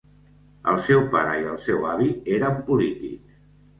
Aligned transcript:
El 0.71 0.79
seu 0.87 1.03
pare 1.11 1.35
i 1.43 1.47
el 1.51 1.61
seu 1.67 1.85
avi 1.93 2.09
eren 2.39 2.59
polítics. 2.71 3.37